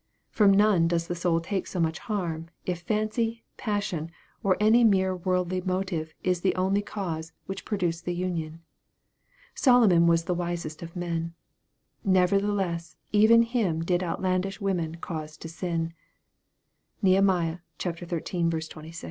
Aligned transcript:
From 0.31 0.49
none 0.51 0.87
does 0.87 1.05
the 1.05 1.13
soul 1.13 1.39
take 1.39 1.67
so 1.67 1.79
much 1.79 1.99
harm, 1.99 2.47
if 2.65 2.81
fancy, 2.81 3.43
passion, 3.55 4.09
or 4.41 4.57
any 4.59 4.83
mere 4.83 5.15
worldly 5.15 5.61
mo 5.61 5.83
tive 5.83 6.15
is 6.23 6.41
the 6.41 6.55
only 6.55 6.81
cause 6.81 7.33
which 7.45 7.65
produce 7.65 8.01
the 8.01 8.15
union. 8.15 8.63
Solo 9.53 9.85
non 9.85 10.07
was 10.07 10.23
the 10.23 10.33
wisest 10.33 10.81
of 10.81 10.95
men." 10.95 11.35
Nevertheless 12.19 12.95
even 13.11 13.43
him 13.43 13.85
Jid 13.85 14.01
outlandish 14.01 14.59
women 14.59 14.95
cause 14.95 15.37
to 15.37 15.47
sin." 15.47 15.93
(Neh. 17.03 17.19
xiii. 17.21 17.61
26.) 17.77 17.99
200 18.01 18.17
EXPOSITORY 18.17 18.49
THOUGHTS. 18.69 18.99